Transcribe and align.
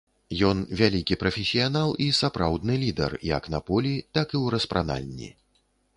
Ён 0.49 0.61
вялікі 0.79 1.17
прафесіянал 1.23 1.93
і 2.07 2.09
сапраўдны 2.21 2.77
лідар 2.85 3.11
як 3.37 3.43
на 3.57 3.61
полі, 3.71 3.93
так 4.19 4.27
і 4.35 4.37
ў 4.43 4.59
распранальні. 4.59 5.29